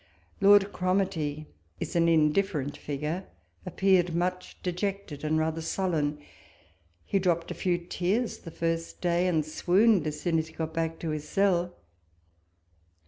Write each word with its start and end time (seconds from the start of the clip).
Lord 0.41 0.73
Cromartie 0.73 1.45
is 1.79 1.95
an 1.95 2.09
indifferent 2.09 2.75
figure, 2.75 3.27
appeared 3.67 4.15
much 4.15 4.57
dejected, 4.63 5.23
and 5.23 5.37
rather 5.37 5.61
sullen: 5.61 6.17
he 7.05 7.19
dropped 7.19 7.51
a 7.51 7.53
few 7.53 7.77
tears 7.77 8.39
the 8.39 8.49
first 8.49 8.99
day, 8.99 9.27
and 9.27 9.45
swooned 9.45 10.07
as 10.07 10.19
soon 10.19 10.39
as 10.39 10.47
he 10.47 10.55
got 10.55 10.73
back 10.73 10.97
to 11.01 11.11
his 11.11 11.29
cell. 11.29 11.75